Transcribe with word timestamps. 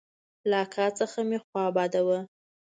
له 0.49 0.57
اکا 0.65 0.85
څخه 0.99 1.19
مې 1.29 1.37
خوا 1.45 1.65
بده 1.77 2.01
وه. 2.07 2.19